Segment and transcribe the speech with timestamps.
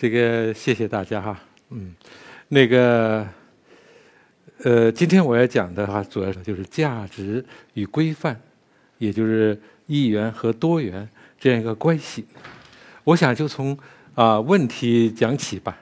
[0.00, 1.38] 这个谢谢大家哈，
[1.68, 1.94] 嗯，
[2.48, 3.28] 那个，
[4.62, 7.44] 呃，今天我要讲的哈，主要就是价值
[7.74, 8.40] 与规范，
[8.96, 11.06] 也就是一元和多元
[11.38, 12.24] 这样一个关系。
[13.04, 13.78] 我想就从
[14.14, 15.76] 啊问题讲起吧。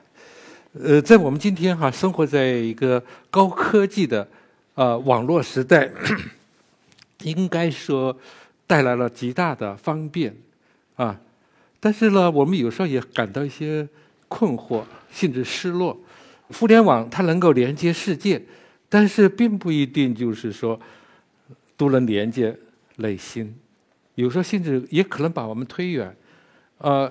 [0.72, 4.26] 呃，在我们今天哈，生活在一个高科技的
[4.74, 5.88] 啊网络时代，
[7.22, 8.18] 应该说
[8.66, 10.34] 带来了极大的方便
[10.96, 11.20] 啊，
[11.78, 13.86] 但是呢，我们有时候也感到一些。
[14.28, 15.98] 困惑甚至失落，
[16.52, 18.40] 互联网它能够连接世界，
[18.88, 20.78] 但是并不一定就是说
[21.76, 22.56] 都能连接
[22.96, 23.54] 内心，
[24.14, 26.14] 有时候甚至也可能把我们推远。
[26.78, 27.10] 呃，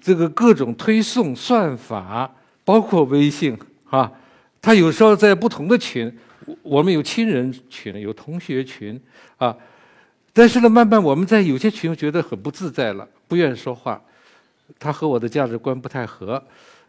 [0.00, 2.30] 这个各种推送算法，
[2.64, 3.58] 包括微信
[3.88, 4.12] 啊，
[4.62, 6.16] 它有时候在不同的群，
[6.62, 9.00] 我们有亲人群，有同学群
[9.38, 9.56] 啊，
[10.32, 14.00] 但是呢，慢慢我们在有些群觉得很不自在了，不愿意说话。
[14.80, 16.42] 他和我的价值观不太合，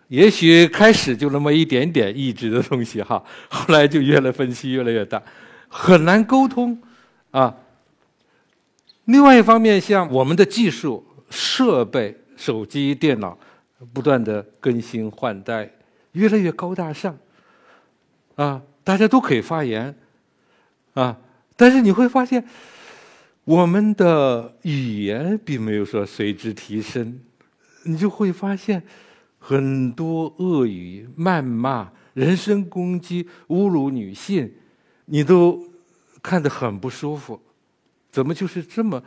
[0.08, 5.22] 也许开始就那么一点点意志的东西哈，后来就越来分析越来越大，
[5.68, 6.82] 很难沟通
[7.32, 7.54] 啊。
[9.06, 13.38] 另外一方面，像我们的技术设备、手机、电脑
[13.92, 15.70] 不断的更新换代，
[16.14, 17.18] 越来越高大上
[18.36, 19.94] 啊，大家都可以发言
[20.94, 21.18] 啊，
[21.58, 22.46] 但是你会发现，
[23.44, 27.20] 我们的语言并没有说随之提升。
[27.84, 28.82] 你就会发现，
[29.40, 34.52] 很多恶语、谩骂、人身攻击、侮辱女性，
[35.06, 35.62] 你都
[36.22, 37.42] 看得很不舒服。
[38.12, 39.02] 怎么就是这么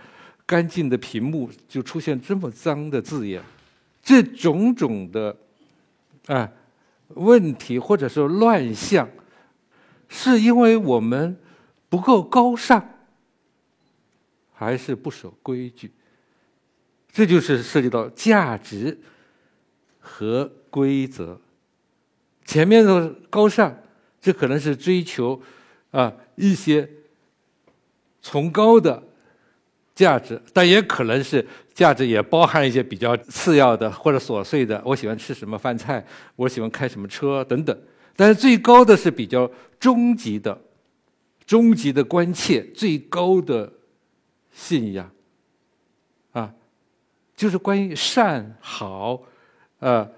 [0.47, 3.42] 干净的屏幕，就出现这么脏的字眼？
[4.03, 5.36] 这种种的
[6.27, 6.50] 啊
[7.09, 9.09] 问题，或者说乱象，
[10.09, 11.36] 是因为我们
[11.88, 12.83] 不够高尚，
[14.53, 15.91] 还是不守规矩？
[17.14, 18.98] 这就是涉及到价值
[20.00, 21.41] 和规则。
[22.44, 23.72] 前面的高尚，
[24.20, 25.41] 这可能是追求
[25.92, 26.91] 啊一些
[28.20, 29.00] 崇高的
[29.94, 34.82] 价值，但也可能是价值也包含一些比较次要的或者琐碎的。
[34.84, 36.04] 我喜欢吃什么饭菜，
[36.34, 37.78] 我喜欢开什么车等等。
[38.16, 39.48] 但是最高的是比较
[39.78, 40.60] 终极的、
[41.46, 43.72] 终极的关切，最高的
[44.50, 45.08] 信仰。
[47.37, 49.21] 就是关于善好，
[49.81, 50.09] 呃，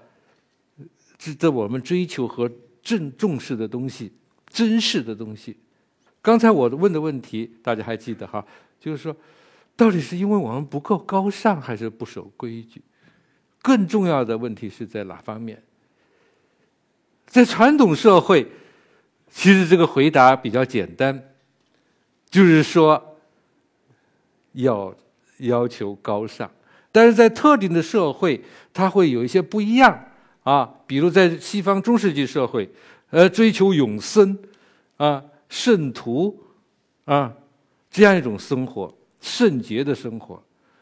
[1.17, 2.49] 值得我们追求和
[2.83, 4.13] 正重视的东西，
[4.47, 5.57] 珍视的东西。
[6.21, 8.45] 刚才我问的问题，大家还记得哈？
[8.79, 9.15] 就是说，
[9.75, 12.81] 到底是因为我们不够高尚，还是不守规矩？
[13.61, 15.61] 更重要的问题是在哪方面？
[17.25, 18.47] 在传统社会，
[19.29, 21.33] 其实这个回答比较简单，
[22.29, 23.17] 就是说，
[24.53, 24.95] 要
[25.39, 26.49] 要求高尚。
[26.97, 28.43] 但是在特定的社会，
[28.73, 30.03] 它会有一些不一样
[30.41, 30.67] 啊。
[30.87, 32.67] 比如在西方中世纪社会，
[33.11, 34.35] 呃，追求永生
[34.95, 36.35] 啊、圣徒
[37.05, 37.31] 啊
[37.91, 38.91] 这样一种生活，
[39.21, 40.41] 圣洁的生活。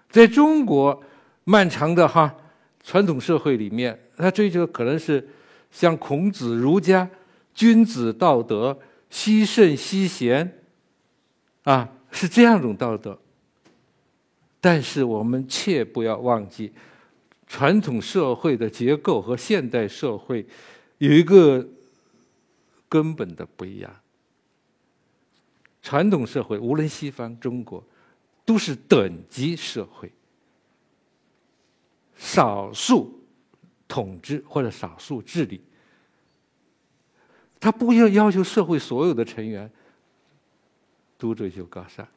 [0.09, 1.03] 在中国
[1.43, 2.33] 漫长的哈
[2.81, 5.27] 传统社会里面，他追求可能是
[5.69, 7.05] 像孔子、儒家
[7.53, 10.59] 君子道德，惜圣惜贤
[11.63, 13.19] 啊，是这样一种道德。
[14.65, 16.73] 但是我们切不要忘记，
[17.45, 20.43] 传统社会的结构和现代社会
[20.97, 21.69] 有一个
[22.89, 23.95] 根本的不一样。
[25.83, 27.83] 传统社会无论西方、中国，
[28.43, 30.11] 都是等级社会，
[32.15, 33.23] 少数
[33.87, 35.61] 统治或者少数治理，
[37.59, 39.71] 他不要要求社会所有的成员
[41.19, 42.07] 都追求高尚。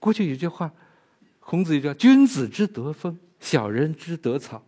[0.00, 0.72] 过去有句话。
[1.48, 4.60] 孔子也叫“君子之德风，小人之德草”。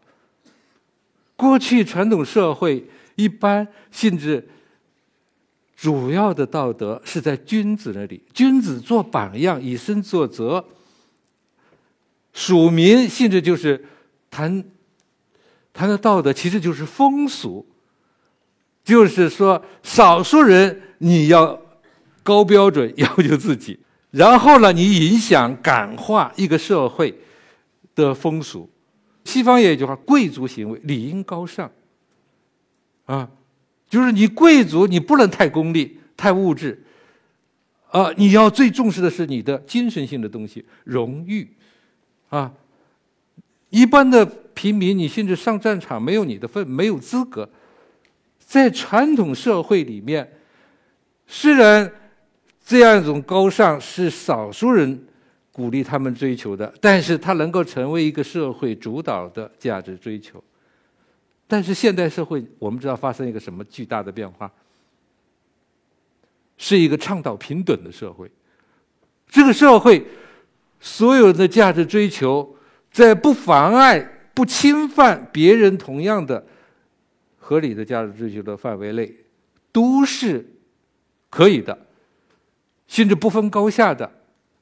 [1.34, 4.49] 过去传统社会一般性质
[5.76, 10.64] 主要的道德是在君子那里，君子做榜样，以身作则。
[12.32, 13.85] 属民性质就是
[14.31, 14.62] 谈
[15.73, 17.67] 谈的道德，其实就是风俗，
[18.85, 21.61] 就是说少数人你要
[22.23, 23.81] 高标准要求自己。
[24.10, 27.14] 然后呢，你影响感化一个社会
[27.94, 28.69] 的风俗。
[29.25, 31.70] 西方也有一句话：贵族行为理应高尚。
[33.05, 33.28] 啊，
[33.87, 36.82] 就是你贵族，你不能太功利、太物质。
[37.90, 41.46] 啊，你要最重视的是你的精神性的东西，荣誉。
[42.31, 42.50] 啊，
[43.69, 47.46] 一般的平民，你甚至上战场没有你的份，没有资格。
[48.38, 50.32] 在传统社会里面，
[51.26, 51.93] 虽然。
[52.69, 55.06] 这样一种高尚是少数人
[55.50, 60.44] 鼓励他们追求的，但是它能够成为一个社会主导的价值追求。
[61.47, 64.53] 但是现代社会，我们知道发生一个什么巨大的变化？
[66.59, 68.31] 是一个倡导平等的社会。
[69.31, 70.05] 这个社会
[70.79, 72.55] 所有的价值追求，
[72.93, 73.99] 在不妨碍、
[74.35, 76.47] 不侵犯别人同样的
[77.38, 79.11] 合理的价值追求的范围内，
[79.73, 80.47] 都是
[81.31, 81.87] 可以的，
[82.88, 84.11] 甚至不分高下的，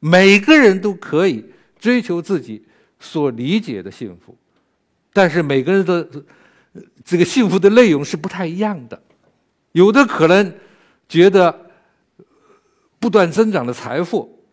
[0.00, 1.43] 每个人都可以
[1.78, 2.62] 追求自己
[3.00, 4.37] 所理解的幸福。
[5.12, 6.06] 但是每个人的
[7.02, 9.02] 这个幸福的内容是不太一样的，
[9.73, 10.52] 有的可能
[11.08, 11.70] 觉得
[12.99, 14.44] 不断增长的财富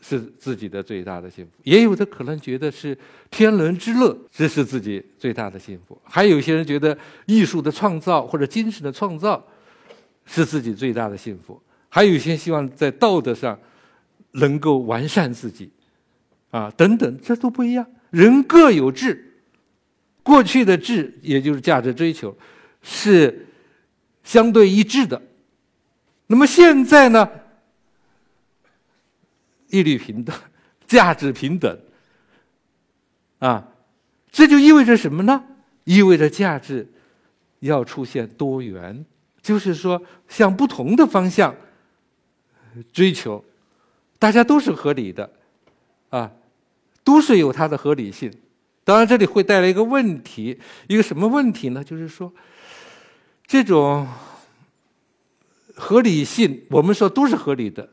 [0.00, 2.98] 是自己的最大的幸福，也有的可能觉得是
[3.30, 6.00] 天伦之乐，这是自己最大的幸福。
[6.02, 6.96] 还有些人觉得
[7.26, 9.46] 艺术的创造或者精神的创造
[10.24, 11.60] 是自己最大的幸福，
[11.90, 13.58] 还有一些希望在道德上
[14.30, 15.70] 能够完善自己，
[16.50, 19.26] 啊，等等，这都不一样，人各有志。
[20.22, 22.36] 过去的志，也就是价值追求，
[22.82, 23.46] 是
[24.22, 25.20] 相对一致的。
[26.28, 27.28] 那么现在呢？
[29.68, 30.36] 一律平等，
[30.86, 31.80] 价值平等，
[33.38, 33.66] 啊，
[34.30, 35.44] 这就意味着什么呢？
[35.84, 36.86] 意味着价值
[37.60, 39.04] 要出现多元，
[39.42, 41.54] 就是说向不同的方向
[42.92, 43.44] 追求，
[44.18, 45.30] 大家都是合理的，
[46.10, 46.30] 啊，
[47.02, 48.32] 都是有它的合理性。
[48.84, 50.58] 当然，这里会带来一个问题，
[50.88, 51.84] 一个什么问题呢？
[51.84, 52.32] 就是说，
[53.46, 54.08] 这种
[55.74, 57.88] 合理性，我们说都是合理的，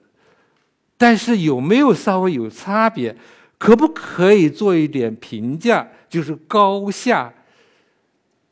[0.97, 3.15] 但是有没有稍微有差别？
[3.59, 5.87] 可不可以做一点评价？
[6.09, 7.33] 就是高下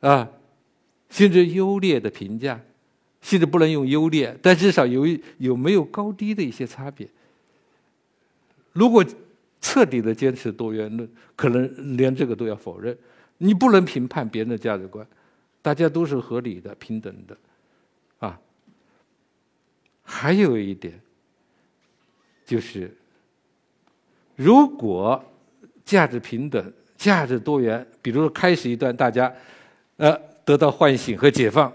[0.02, 0.28] 啊，
[1.10, 2.60] 甚至优劣的评价，
[3.26, 5.06] 甚至不能用优劣，但至少有
[5.40, 7.10] 有没有高低的一些差别？
[8.72, 9.04] 如果。
[9.62, 12.96] 彻底的坚持多元论，可能连这个都要否认。
[13.40, 15.06] 你不能评判别人的价值观，
[15.60, 17.36] 大家都是合理的、平等的，
[18.20, 18.40] 啊。
[20.04, 21.02] 还有一点，
[22.46, 22.96] 就是
[24.36, 25.22] 如果
[25.84, 29.34] 价值平等、价值多元，比如说开始一段大家
[29.98, 31.74] 呃得到唤醒和解放，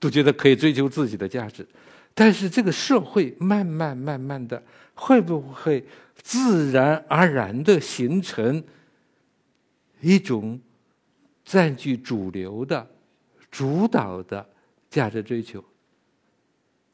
[0.00, 1.64] 都觉得可以追求自己的价值，
[2.14, 4.60] 但是这个社会慢慢慢慢的
[4.94, 5.84] 会不会？
[6.22, 8.62] 自然而然的形成
[10.02, 10.60] 一种
[11.46, 12.86] 占据主流的、
[13.50, 14.46] 主导的
[14.90, 15.64] 价值追求，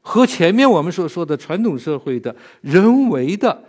[0.00, 3.64] 和前面我们所说的传统社会的人为的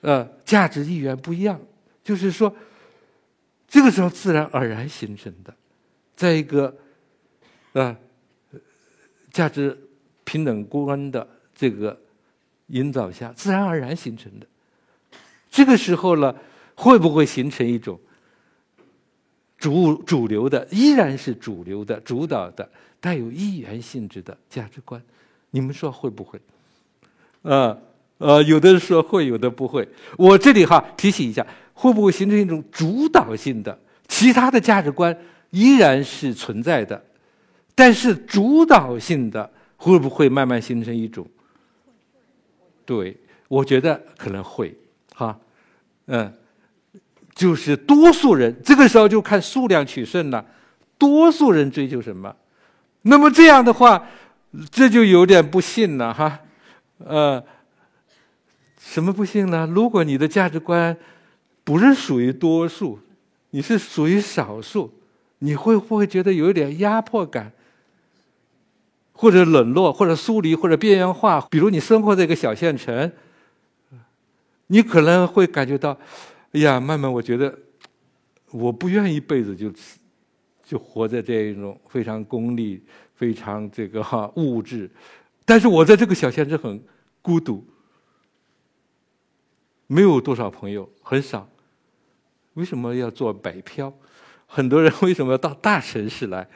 [0.00, 1.60] 呃价值意愿不一样。
[2.02, 2.52] 就是说，
[3.68, 5.54] 这个时候自然而然形成的，
[6.16, 6.76] 在一个
[7.74, 7.96] 啊
[9.34, 9.76] 价值
[10.22, 11.26] 平等观的
[11.56, 11.98] 这个
[12.68, 14.46] 引导下，自然而然形成的。
[15.50, 16.32] 这个时候呢，
[16.76, 17.98] 会不会形成一种
[19.58, 22.68] 主主流的，依然是主流的、主导的、
[23.00, 25.02] 带有一元性质的价值观？
[25.50, 26.40] 你们说会不会？
[27.42, 27.76] 呃
[28.18, 29.86] 呃，有的人说会，有的不会。
[30.16, 33.76] 我这里哈提醒一下，会不会形成一种主导性的？
[34.06, 35.16] 其他的价值观
[35.50, 37.04] 依然是存在的，
[37.74, 41.26] 但是主导性的会不会慢慢形成一种？
[42.84, 43.16] 对，
[43.48, 44.76] 我觉得可能会。
[45.14, 45.38] 哈，
[46.06, 46.32] 嗯，
[47.34, 50.44] 就是多数人这个时候就看数量取胜了。
[50.98, 52.34] 多数人追求什么？
[53.02, 54.08] 那么这样的话，
[54.70, 56.40] 这就有点不幸了哈。
[56.98, 57.42] 呃，
[58.78, 59.68] 什么不幸呢？
[59.74, 60.96] 如果你的价值观
[61.64, 62.98] 不是属于多数，
[63.50, 64.92] 你是属于少数，
[65.40, 67.52] 你会不会觉得有一点压迫感，
[69.14, 71.40] 或者冷落，或者疏离，或者边缘化？
[71.50, 73.10] 比如你生活在一个小县城。
[74.68, 75.90] 你可能会感觉到，
[76.52, 77.56] 哎呀，慢慢我觉得，
[78.50, 79.70] 我不愿意一辈子就
[80.64, 82.82] 就活在这一种非常功利、
[83.14, 84.90] 非常这个哈物质，
[85.44, 86.82] 但是我在这个小县城很
[87.20, 87.62] 孤独，
[89.86, 91.46] 没有多少朋友，很少。
[92.54, 93.92] 为什么要做北漂？
[94.46, 96.48] 很多人为什么要到大城市来？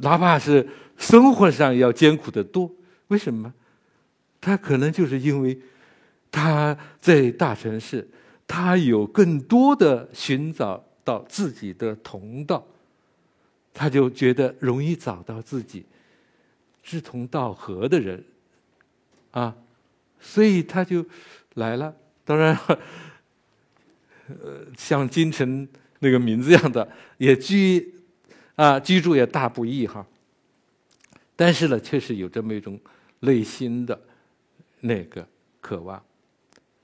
[0.00, 2.70] 哪怕是生活上要艰苦的多，
[3.08, 3.52] 为什么？
[4.40, 5.58] 他可能就是因为。
[6.30, 8.06] 他在大城市，
[8.46, 12.64] 他有更多的寻找到自己的同道，
[13.72, 15.86] 他就觉得容易找到自己
[16.82, 18.22] 志同道合的人，
[19.30, 19.56] 啊，
[20.20, 21.02] 所以他就
[21.54, 21.96] 来了。
[22.26, 22.54] 当然，
[24.28, 25.66] 呃，像金城
[26.00, 26.86] 那个名字一样的，
[27.16, 27.94] 也居
[28.58, 30.04] 啊居住也大不易哈。
[31.36, 32.76] 但是呢，确实有这么一种
[33.20, 33.96] 内心的
[34.80, 35.24] 那个
[35.60, 36.02] 渴望。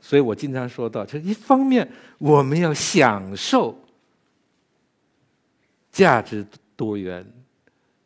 [0.01, 3.77] 所以我经常说到，就一方面我们要享受
[5.91, 7.27] 价值多元，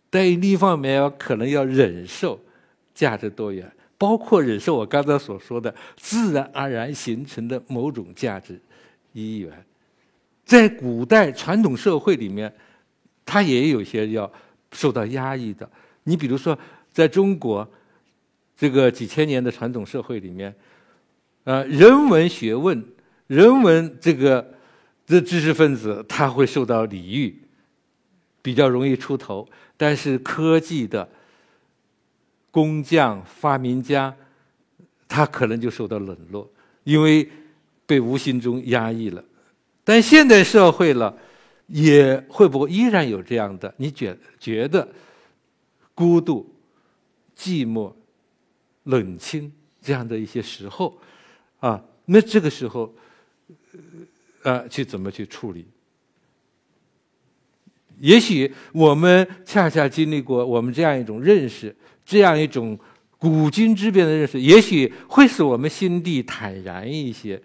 [0.09, 2.41] 但另一方面要可能要忍受
[2.95, 8.59] 价值多元，包括忍受我刚才所说的自然而然形成的某种价值
[9.13, 9.53] 一元。
[10.47, 12.51] 在古代传统社会里面，
[13.29, 14.33] 他也有些要
[14.73, 15.69] 受到压抑的。
[16.05, 16.59] 你比如说，
[16.91, 17.69] 在中国
[18.57, 20.55] 这个几千年的传统社会里面，
[21.45, 22.83] 呃，人文学问、
[23.27, 24.55] 人文这个
[25.07, 27.43] 的知识分子，他会受到礼遇。
[28.41, 31.07] 比较容易出头，但是科技的
[32.51, 34.15] 工匠、发明家，
[35.07, 36.49] 他可能就受到冷落，
[36.85, 37.29] 因为
[37.85, 39.23] 被无形中压抑了。
[39.85, 41.15] 但现代社会了，
[41.69, 43.73] 也会不会依然有这样的？
[43.77, 44.87] 你觉觉得
[45.95, 46.53] 孤独、
[47.37, 47.93] 寂寞、
[48.85, 50.99] 冷清这样的一些时候
[51.61, 51.83] 啊？
[52.07, 52.95] 那这个时候，
[54.43, 55.67] 呃，去怎么去处理？
[58.01, 62.79] 也许我们恰恰经历过我们这样一种认识，这样一种
[63.19, 67.43] 古今之变的认识，也许会使我们心地坦然一些，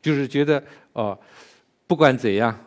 [0.00, 1.18] 就是觉得哦，
[1.86, 2.65] 不管怎样，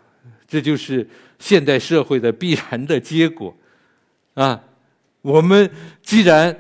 [0.49, 3.55] 这就是现代社会的必然的结果，
[4.33, 4.63] 啊，
[5.21, 6.59] 我们既然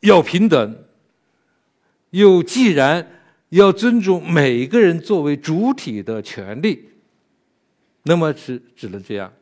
[0.00, 0.84] 要平等，
[2.10, 3.08] 又既然
[3.50, 6.88] 要尊重每一个人作为主体的权利，
[8.02, 9.32] 那么只只能这样。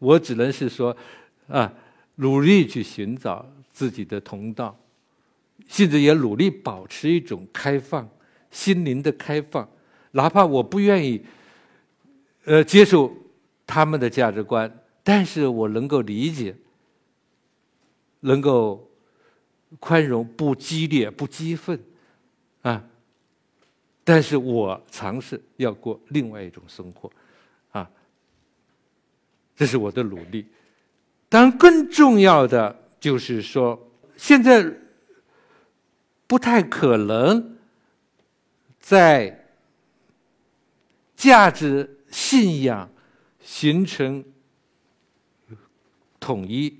[0.00, 0.96] 我只能是说，
[1.46, 1.72] 啊，
[2.16, 4.76] 努力去寻找自己的同道，
[5.68, 8.08] 甚至也努力保持一种开放
[8.50, 9.68] 心灵的开放，
[10.12, 11.20] 哪怕我不愿意，
[12.48, 13.14] 呃，接受
[13.66, 14.72] 他们的价值观，
[15.04, 16.56] 但是我能够理解，
[18.20, 18.90] 能够
[19.78, 21.78] 宽容，不激烈，不激愤，
[22.62, 22.82] 啊，
[24.02, 27.12] 但是我尝试要过另外一种生活。
[27.70, 27.86] 啊
[29.54, 30.46] 这是我的努力，
[31.28, 33.78] 当然更重要的就是说，
[34.16, 34.64] 现在
[36.26, 37.58] 不太可能
[38.80, 39.46] 在
[41.14, 42.88] 价值信仰
[43.42, 44.24] 形成
[46.18, 46.78] 统一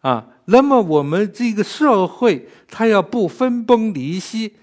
[0.00, 0.28] 啊。
[0.46, 4.54] 那么我们这个社会，它要不分崩离析，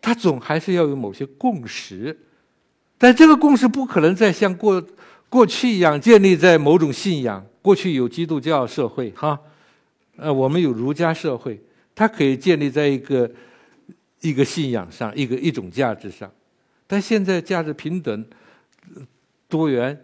[0.00, 2.18] 它总还是要有某些共识，
[2.98, 4.84] 但这个共识不可能再像过。
[5.28, 9.40] 过去一样建立在某种信仰，过去有基督教社会，哈，
[10.16, 11.58] 呃，我们有儒家社会，
[11.94, 13.30] 它可以建立在一个
[14.20, 16.30] 一个信仰上，一个一种价值上。
[16.86, 18.26] 但现在价值平等、
[19.52, 20.00] 多元，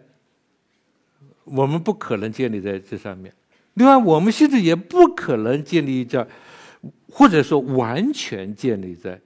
[1.43, 3.33] 我们不可能建立在这上面。
[3.73, 6.27] 另外，我们现在也不可能建立在，
[7.09, 9.19] 或者说完全建立在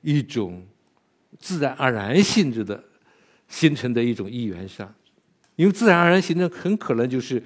[0.00, 0.66] 一种
[1.38, 2.82] 自然而然性质的
[3.46, 4.92] 形成的一种意愿上。
[5.54, 7.40] 因为自然而然形成，很可能就是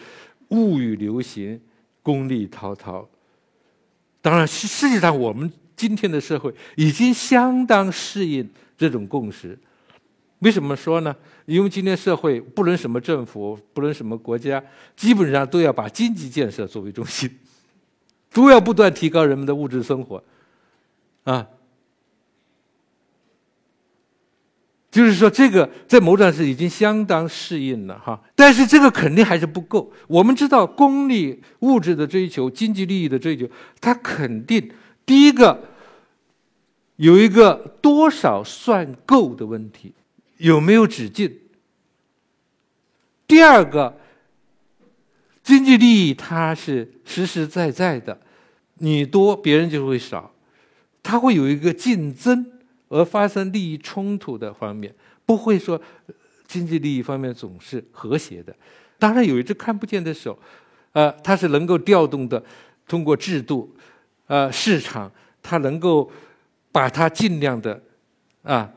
[0.48, 1.60] 物欲流行、
[2.02, 3.06] 功利滔滔。
[4.22, 9.58] 当然，实实际上我们今天的社会已经相当适应这种共识。
[10.40, 11.14] 为什么说呢？
[11.46, 14.62] 因为今天社会不论什么政府，不论什么国家，
[14.94, 17.30] 基本上都要把经济建设作为中心，
[18.32, 20.22] 都要不断提高人们的物质生活，
[21.24, 21.46] 啊。
[24.88, 29.92] 就是说，这个在某种上是已经相当适应了哈，但是这个肯定还是不够。
[30.06, 33.46] 我们知道，功利物质的追求、经济利益的追求，
[33.78, 34.70] 它肯定
[35.04, 35.62] 第一个
[36.96, 39.92] 有一个多少算够的问题，
[40.38, 41.38] 有没有止境？
[43.26, 43.98] 第二个，
[45.42, 48.20] 经济利益它是实实在在的，
[48.74, 50.34] 你多别人就会少，
[51.02, 52.52] 它会有一个竞争。
[52.88, 55.80] 而发生利益冲突的方面，不会说
[56.46, 58.54] 经济利益方面总是和谐的。
[58.96, 60.38] 当然有一只看不见的手，
[60.92, 62.40] 呃，它是能够调动的，
[62.86, 63.74] 通过制度，
[64.28, 65.10] 呃，市场，
[65.42, 66.08] 它能够
[66.70, 67.82] 把它尽量的
[68.44, 68.72] 啊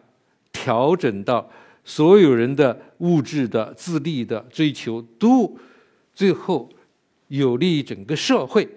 [0.52, 1.50] 调整到
[1.84, 5.58] 所有人的物质的自利的追求都
[6.14, 6.70] 最后
[7.28, 8.68] 有利于整个社会。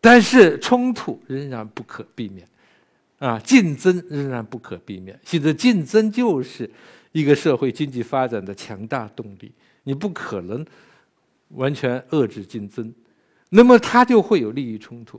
[0.00, 2.46] 但是冲突仍然不可避免。
[3.18, 5.18] 啊，竞争仍然不可避免。
[5.24, 6.70] 现在竞争就是
[7.12, 9.50] 一个社会经济发展的强大动力，
[9.84, 10.62] 你不可能
[11.48, 12.92] 完全遏制竞争，
[13.48, 15.18] 那么它就会有利益冲突。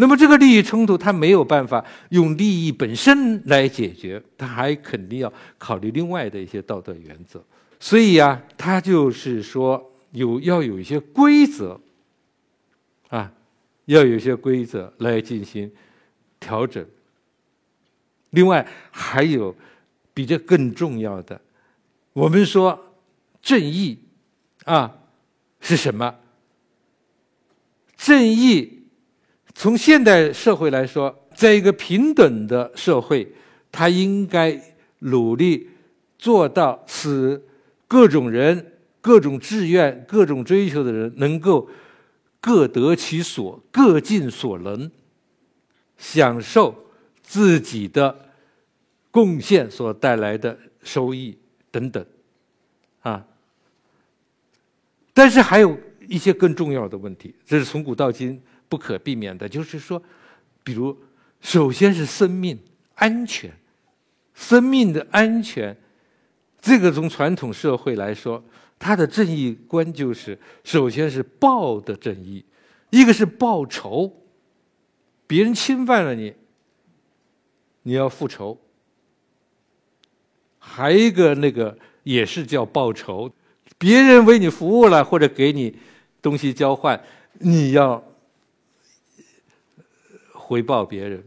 [0.00, 7.44] 那么这个利益冲突，它没有办法用利益本身来解决，它还肯定要考虑另外的一些道德原则。
[7.78, 11.78] 所以呀，它就是说有要有一些规则，
[13.08, 13.30] 啊，
[13.84, 15.70] 要有一些规则来进行
[16.40, 16.84] 调整。
[18.30, 19.54] 另外还有
[20.14, 21.38] 比这更重要的，
[22.14, 22.96] 我们说
[23.42, 23.98] 正义
[24.64, 24.96] 啊
[25.60, 26.14] 是什么？
[27.96, 28.79] 正义
[29.60, 33.30] 从现代社会来说，在一个平等的社会，
[33.70, 34.58] 他应该
[35.00, 35.68] 努力
[36.18, 37.44] 做到使
[37.86, 41.68] 各种人、各种志愿、各种追求的人能够
[42.40, 44.90] 各得其所、各尽所能，
[45.98, 46.86] 享受
[47.22, 48.30] 自己的
[49.10, 51.36] 贡献所带来的收益
[51.70, 52.02] 等等。
[53.02, 53.26] 啊，
[55.12, 58.40] 但是还有一些更重要的问题，这是从古到今
[58.70, 59.46] 不可避免的。
[59.46, 60.02] 就是说，
[60.64, 60.96] 比如，
[61.42, 62.58] 首先是生命
[62.94, 63.52] 安全，
[64.32, 65.76] 生命的安全，
[66.62, 68.42] 这个从传统社会来说，
[68.78, 72.42] 它的正义观就是：首先是报的正义，
[72.88, 74.10] 一个是报仇，
[75.26, 76.32] 别人侵犯了你，
[77.82, 78.56] 你要复仇；
[80.58, 81.76] 还一个那个。
[82.02, 83.30] 也是叫报仇，
[83.76, 85.76] 别人为你服务了或者给你
[86.22, 86.98] 东西交换，
[87.40, 88.02] 你要
[90.50, 91.24] 回报别人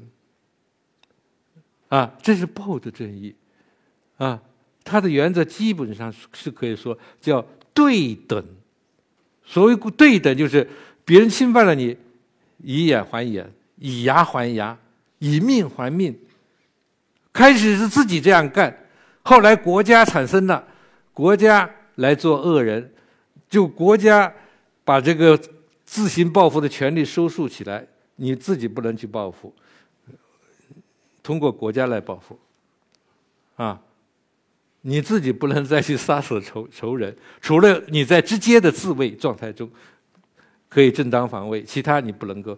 [1.88, 3.34] 啊，这是报的正义
[4.18, 4.42] 啊。
[4.84, 7.42] 它的原则基本上是可以说叫
[7.74, 8.46] 对等。
[9.46, 10.70] 所谓对等，就是
[11.06, 11.96] 别人侵犯了你，
[12.58, 14.77] 以眼还眼，以牙还牙，
[15.20, 16.13] 以命还命。
[17.32, 18.77] 开始是自己这样干。
[19.22, 20.68] 后来国家产生了，
[21.13, 22.92] 国家来做恶人，
[23.50, 24.34] 就国家
[24.84, 25.39] 把这个
[25.86, 29.53] 自行报复的权利收束起来，你自己不能去报复，
[31.22, 32.39] 通过国家来报复，
[33.55, 33.82] 啊，
[34.82, 39.70] 你自己不能再去杀死仇仇人，除了你在直接的自卫状态中
[40.70, 42.57] 可以正当防卫，其他你不能够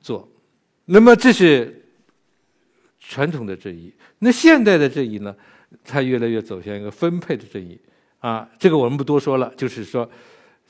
[0.00, 0.28] 做。
[0.84, 1.84] 那么这是
[3.00, 5.34] 传统的正义，那现代的正义呢？
[5.82, 7.76] 它越来越走向一个分配的正义，
[8.20, 9.52] 啊，这个我们不多说了。
[9.56, 10.08] 就是说，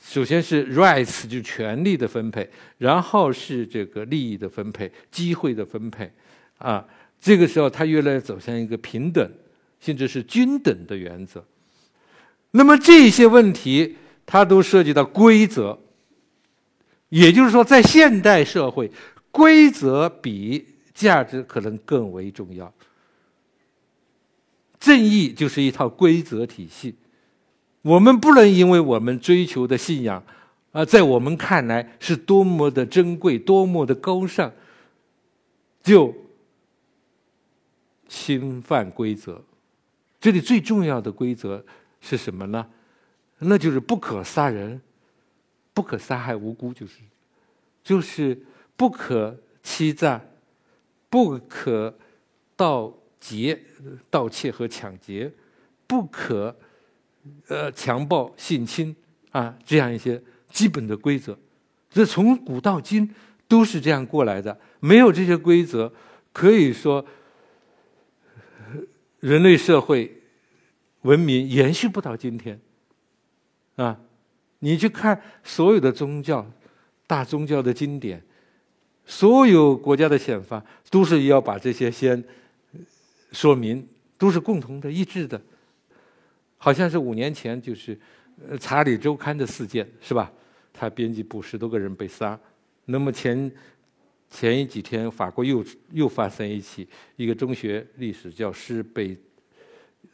[0.01, 6.11] 首先是 rights 就权利的分配，然后是这个利益的分配、机会的分配，
[6.57, 6.85] 啊，
[7.19, 9.29] 这个时候它越来越走向一个平等，
[9.79, 11.43] 甚至是均等的原则。
[12.51, 15.77] 那么这些问题，它都涉及到规则，
[17.09, 18.89] 也就是说，在现代社会，
[19.31, 22.73] 规则比价值可能更为重要。
[24.79, 26.95] 正义就是一套规则体系，
[27.85, 30.23] 我们不能因为我们追求的信仰，
[30.71, 34.51] 啊，在我们看来是多么的珍贵、多么的高尚，
[35.83, 36.11] 就
[38.07, 39.39] 侵犯规则。
[40.19, 41.63] 这里最重要的规则
[42.01, 42.65] 是什么呢？
[43.37, 44.81] 那就是不可杀人，
[45.71, 46.93] 不可杀害无辜，就是
[47.83, 48.41] 就是
[48.75, 50.19] 不可欺诈，
[51.09, 51.95] 不可
[52.55, 52.91] 盗。
[53.17, 53.59] 劫、
[54.11, 55.31] 盗窃和抢劫，
[55.87, 56.55] 不可
[57.47, 58.95] 呃强暴、性侵
[59.31, 61.37] 啊，这样一些基本的规则，
[61.89, 63.09] 这从古到今
[63.47, 64.57] 都是这样过来的。
[64.79, 65.91] 没有这些规则，
[66.31, 67.05] 可以说
[69.19, 70.21] 人类社会
[71.01, 72.59] 文明延续不到今天
[73.75, 73.99] 啊。
[74.59, 76.49] 你去看所有的宗教、
[77.05, 78.23] 大宗教的经典，
[79.05, 82.23] 所有国家的宪法，都是要把这些先。
[83.31, 83.85] 说明
[84.17, 85.41] 都是共同的、一致的，
[86.65, 87.95] 好像是五年前就是
[88.59, 90.31] 《查理周刊》的事件，是吧？
[90.73, 92.35] 他编辑部十多个人被杀。
[92.85, 93.51] 那么前
[94.31, 99.15] 前一几天，法国又又发生一起，一个中学历史教师被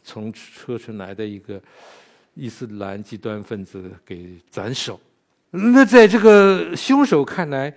[0.03, 1.57] 从车臣来的一个
[2.33, 4.99] 伊斯兰极端分子给斩首。
[5.51, 7.73] 那在这个凶手看来，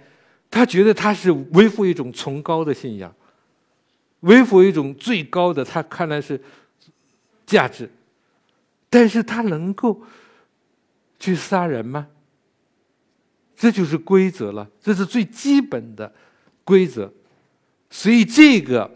[0.51, 3.15] 他觉得他是维护一种崇高的信仰。
[4.23, 6.41] 维护一种最高的，他看来是
[7.47, 7.89] 价值，
[8.95, 10.01] 但是他能够
[11.19, 12.07] 去杀人吗？
[13.57, 16.15] 这就是规则了，这是最基本的
[16.63, 17.13] 规则，
[17.91, 18.89] 所以这个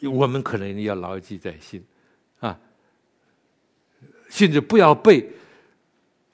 [0.00, 1.84] 我们可能要牢记在心
[2.38, 2.58] 啊，
[4.30, 5.30] 甚至不要被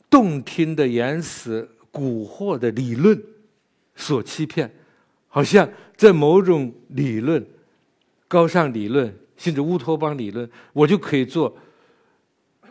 [0.08, 3.20] 动听的言辞、蛊惑的理论
[3.96, 4.72] 所欺骗，
[5.26, 7.44] 好像在某种理论。
[8.28, 11.56] 高尚理论，甚至乌托邦理论，我就可以做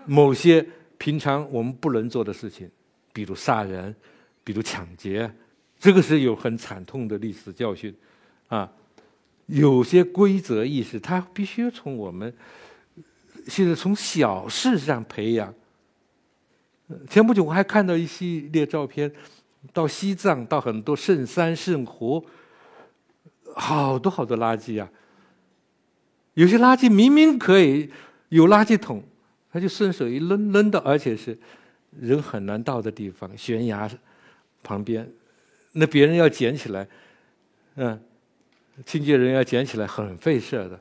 [0.06, 0.66] 某些
[0.98, 2.70] 平常我们不能做的事情，
[3.12, 3.96] 比如杀人，
[4.44, 5.32] 比如抢劫，
[5.80, 7.94] 这个是有很惨痛的历史教训
[8.48, 8.72] 啊。
[9.48, 12.34] 有些规则意识，它必须从我们
[13.48, 15.54] 现在从小事上培养。
[17.10, 19.12] 前不久我还看到一系列照片，
[19.72, 22.26] 到西藏，到很多圣山圣湖，
[23.56, 24.90] 好多好多垃圾啊。
[26.34, 27.90] 有些垃圾明明可以
[28.30, 29.04] 有垃圾桶，
[29.56, 31.38] 他就顺手一扔，扔到而且是
[31.98, 33.90] 人很难到的地方，悬崖
[34.62, 35.10] 旁边，
[35.72, 36.86] 那别人要捡起来，
[37.76, 37.98] 嗯，
[38.86, 40.78] 清洁人要捡起来很费事的。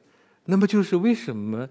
[0.46, 1.68] 那么就是为什么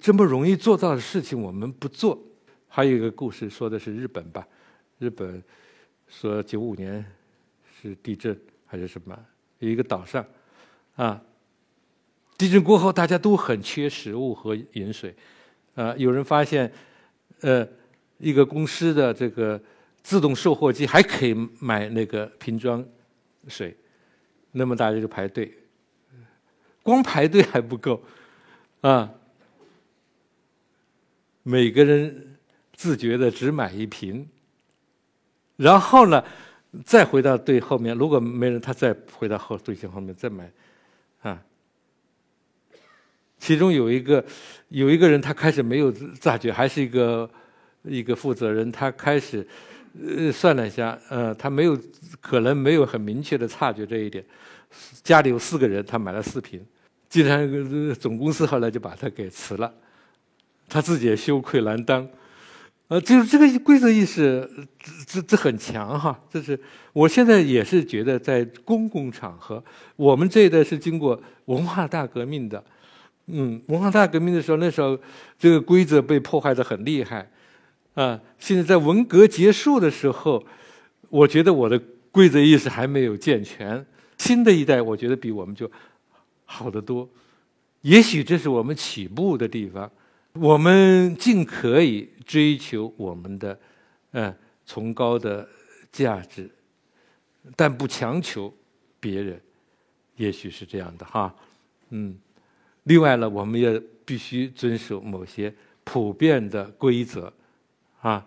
[0.00, 2.20] 这么容易做到的事情我们不做？
[2.66, 4.44] 还有一个故事说的是日本吧，
[4.98, 5.40] 日本
[6.08, 7.04] 说九五年
[7.80, 8.36] 是地震
[8.66, 9.16] 还是什么？
[9.60, 10.26] 有一个岛上
[10.96, 11.22] 啊，
[12.36, 15.14] 地震过后大家都很缺食物和饮水，
[15.74, 16.70] 啊，有人发现
[17.40, 17.66] 呃
[18.18, 19.60] 一个公司的这个
[20.02, 22.84] 自动售货机还可以买那个瓶装
[23.48, 23.76] 水，
[24.52, 25.52] 那么大家就排队。
[26.82, 28.02] 光排队还不够，
[28.80, 29.08] 啊！
[31.44, 32.36] 每个人
[32.74, 34.28] 自觉的只买一瓶，
[35.56, 36.24] 然后呢，
[36.84, 37.96] 再回到队后面。
[37.96, 40.50] 如果没人，他再回到后队形后面再买，
[43.42, 44.24] 其中有一个
[44.68, 47.28] 有一个人，他开始没有察觉，还是一个
[47.82, 49.44] 一个负责人，他开始
[50.00, 51.76] 呃算了一下，呃，他没有
[52.20, 54.24] 可能没有很明确的察觉这一点。
[55.02, 56.64] 家里有四个人，他买了四瓶。
[57.08, 59.74] 竟然总公司后来就把他给辞了，
[60.68, 62.08] 他自己也羞愧难当，
[62.86, 66.16] 呃，就是这个规则意识，这这这很强哈。
[66.30, 66.58] 这是
[66.92, 69.62] 我现在也是觉得，在公共场合，
[69.96, 72.64] 我们这一代是经过文化大革命的，
[73.26, 74.98] 嗯，文化大革命的时候，那时候
[75.38, 77.30] 这个规则被破坏的很厉害，
[77.94, 80.44] 啊，现在在文革结束的时候，
[81.08, 81.80] 我觉得我的
[82.10, 83.86] 规则意识还没有健全，
[84.18, 85.70] 新的一代，我觉得比我们就。
[86.44, 87.08] 好得多，
[87.80, 89.90] 也许这是我们起步的地方。
[90.34, 93.58] 我们尽可以追求我们的，
[94.10, 94.34] 嗯，
[94.66, 95.48] 崇高的
[95.90, 96.50] 价值，
[97.56, 98.52] 但不强求
[99.00, 99.40] 别人。
[100.16, 101.34] 也许是这样的哈，
[101.88, 102.18] 嗯。
[102.84, 105.52] 另外呢，我们也必须遵守某些
[105.84, 107.32] 普遍的规则，
[108.00, 108.26] 啊，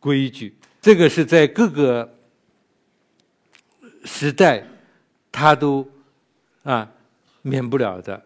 [0.00, 0.54] 规矩。
[0.80, 2.16] 这个是在各个
[4.04, 4.66] 时代，
[5.30, 5.88] 它都
[6.62, 6.90] 啊。
[7.44, 8.24] 免不了的，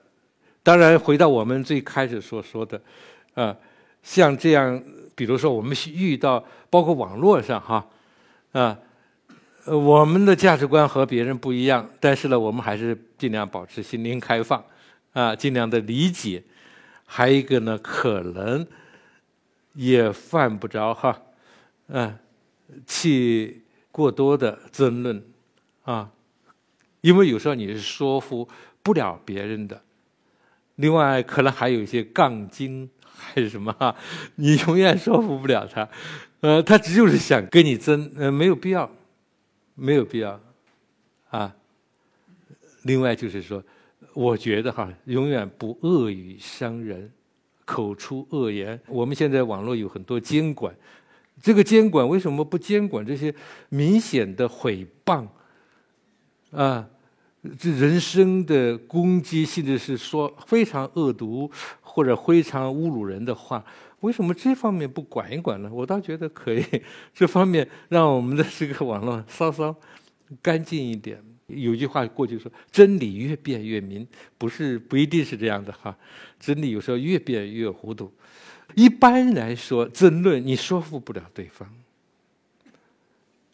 [0.62, 2.78] 当然回到我们最开始所说的，
[3.32, 3.56] 啊，
[4.02, 4.84] 像这样，
[5.14, 7.88] 比如说我们遇到，包括网络上哈，
[8.52, 8.78] 啊，
[9.64, 14.62] 我们的价值观和别人不一样，但是呢，我们还是尽量保持心灵开放，
[15.16, 16.42] 啊，尽量的理解。
[17.06, 18.66] 还有一个呢，可能
[19.72, 21.22] 也犯不着哈，
[21.86, 22.18] 嗯，
[22.86, 25.24] 去过多的争论，
[25.84, 26.10] 啊，
[27.00, 28.48] 因为有时候你是说服。
[28.86, 29.82] 不了别人的，
[30.76, 33.96] 另外可能还有一些杠精还是什么哈，
[34.36, 35.88] 你永远说服不了他，
[36.38, 38.88] 呃，他只就是想跟你争，呃，没有必要，
[39.74, 40.40] 没有必要，
[41.30, 41.52] 啊。
[42.84, 43.60] 另外就是说，
[44.14, 47.10] 我觉得哈，永远不恶语伤人，
[47.64, 48.80] 口出恶言。
[48.88, 50.74] 我们现在网络有很多监管，
[51.42, 53.34] 这个监管为什么不监管这些
[53.68, 55.26] 明显的诽谤
[56.50, 56.88] 啊？
[57.60, 61.48] 这人生的攻击，甚至是说非常恶毒
[61.80, 63.64] 或者非常侮辱人的话，
[64.00, 65.70] 为什么这方面不管一管呢？
[65.72, 66.64] 我倒觉得可以，
[67.14, 69.76] 这方面让我们的这个网络稍稍
[70.42, 71.22] 干净一点。
[71.46, 74.06] 有句话过去说：“真理越辩越明”，
[74.36, 75.96] 不是不一定是这样的哈。
[76.40, 78.12] 真理有时候越辩越糊涂。
[78.74, 81.68] 一般来说，争论你说服不了对方。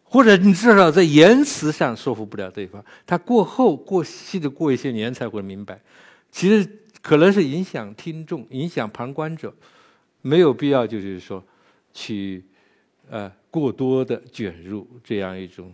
[0.05, 5.81] 或者你至少在言辞上说服不了对方，他过后过细的过一些年才会明白，
[6.31, 6.69] 其实
[7.01, 9.55] 可能是影响听众、影响旁观者，
[10.21, 11.43] 没有必要就是说
[11.95, 12.45] 去
[13.09, 15.73] 呃过多的卷入这样一种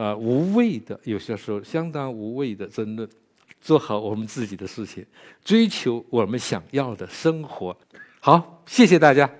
[0.00, 3.06] 啊无谓的，有些时候相当无谓的争论，
[3.60, 5.04] 做好我们自己的事情，
[5.44, 7.76] 追求我们想要的生活。
[8.18, 9.30] 好，谢谢大家。